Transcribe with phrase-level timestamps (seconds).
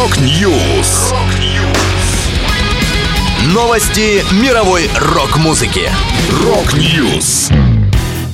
[0.00, 1.12] Rock News.
[3.52, 5.90] Новости мировой рок-музыки.
[6.42, 7.50] Rock News.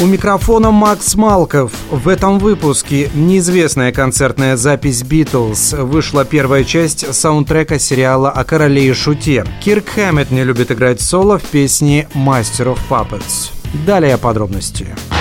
[0.00, 1.72] У микрофона Макс Малков.
[1.90, 5.74] В этом выпуске неизвестная концертная запись «Битлз».
[5.74, 9.44] Вышла первая часть саундтрека сериала о короле и шуте.
[9.62, 13.50] Кирк Хэммет не любит играть соло в песне «Master of Puppets».
[13.84, 14.84] Далее подробности.
[14.84, 15.19] Подробности.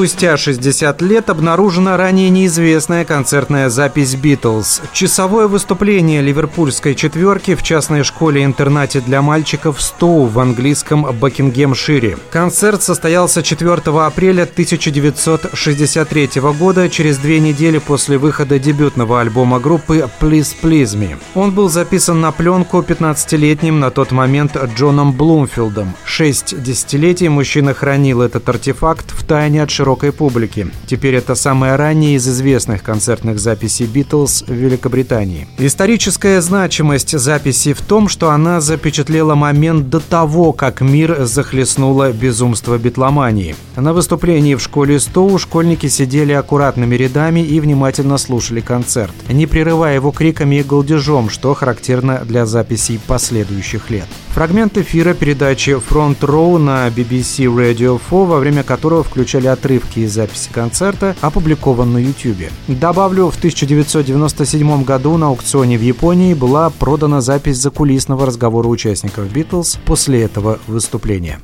[0.00, 4.80] Спустя 60 лет обнаружена ранее неизвестная концертная запись «Битлз».
[4.94, 12.16] Часовое выступление ливерпульской четверки в частной школе-интернате для мальчиков «Стоу» в английском Бакингемшире.
[12.30, 13.74] Концерт состоялся 4
[14.06, 21.18] апреля 1963 года, через две недели после выхода дебютного альбома группы «Please Please Me».
[21.34, 25.94] Он был записан на пленку 15-летним на тот момент Джоном Блумфилдом.
[26.06, 30.68] Шесть десятилетий мужчина хранил этот артефакт в тайне от широкого широкой публики.
[30.86, 35.48] Теперь это самая ранняя из известных концертных записей «Битлз» в Великобритании.
[35.58, 42.78] Историческая значимость записи в том, что она запечатлела момент до того, как мир захлестнуло безумство
[42.78, 43.56] битломании.
[43.76, 49.96] На выступлении в школе Стоу школьники сидели аккуратными рядами и внимательно слушали концерт, не прерывая
[49.96, 54.06] его криками и голдежом, что характерно для записей последующих лет.
[54.34, 59.48] Фрагмент эфира передачи Front Row на BBC Radio 4, во время которого включали
[59.80, 62.50] отрывки из записи концерта, опубликован на YouTube.
[62.68, 69.78] Добавлю, в 1997 году на аукционе в Японии была продана запись закулисного разговора участников Битлз
[69.84, 71.40] после этого выступления.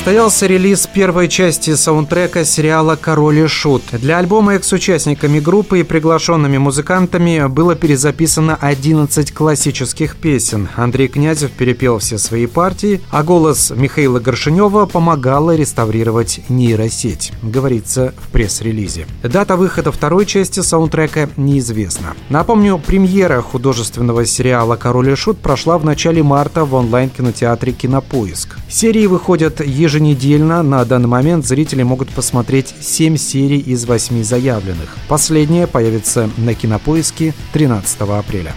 [0.00, 3.82] Состоялся релиз первой части саундтрека сериала «Король и Шут».
[3.92, 10.70] Для альбома экс-участниками группы и приглашенными музыкантами было перезаписано 11 классических песен.
[10.74, 18.30] Андрей Князев перепел все свои партии, а голос Михаила Горшинева помогала реставрировать нейросеть, говорится в
[18.30, 19.06] пресс-релизе.
[19.22, 22.14] Дата выхода второй части саундтрека неизвестна.
[22.30, 28.56] Напомню, премьера художественного сериала «Король и Шут» прошла в начале марта в онлайн-кинотеатре «Кинопоиск».
[28.70, 29.60] Серии выходят
[30.00, 30.62] еженедельно.
[30.62, 34.96] На данный момент зрители могут посмотреть 7 серий из 8 заявленных.
[35.08, 38.54] Последняя появится на Кинопоиске 13 апреля.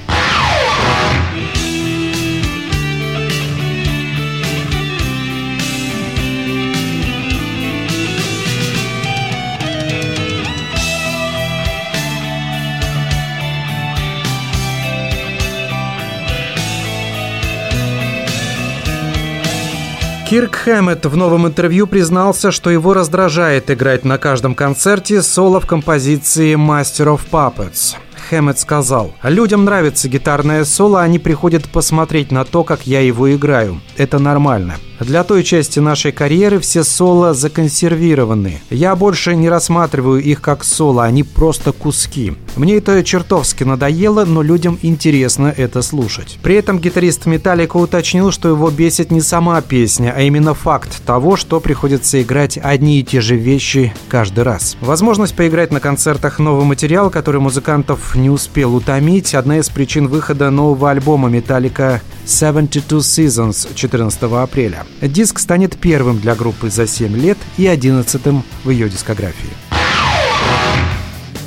[20.33, 25.67] Кирк Хэммет в новом интервью признался, что его раздражает играть на каждом концерте соло в
[25.67, 27.97] композиции «Master of Puppets».
[28.31, 33.79] Хэммет сказал, «Людям нравится гитарное соло, они приходят посмотреть на то, как я его играю.
[33.95, 34.77] Это нормально.
[35.03, 38.61] Для той части нашей карьеры все соло законсервированы.
[38.69, 42.33] Я больше не рассматриваю их как соло, они просто куски.
[42.55, 46.39] Мне это чертовски надоело, но людям интересно это слушать.
[46.41, 51.35] При этом гитарист Металлика уточнил, что его бесит не сама песня, а именно факт того,
[51.35, 54.77] что приходится играть одни и те же вещи каждый раз.
[54.79, 60.49] Возможность поиграть на концертах новый материал, который музыкантов не успел утомить, одна из причин выхода
[60.49, 64.85] нового альбома Металлика 72 Seasons 14 апреля.
[65.01, 69.49] Диск станет первым для группы за 7 лет и 11-м в ее дискографии.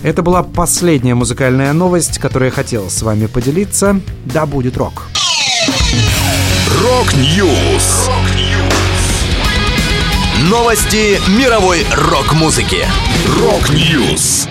[0.03, 4.01] Это была последняя музыкальная новость, которую я хотел с вами поделиться.
[4.25, 5.09] Да будет рок!
[6.83, 8.09] Rock News!
[10.50, 12.85] Новости мировой рок-музыки.
[13.41, 14.47] Rock News!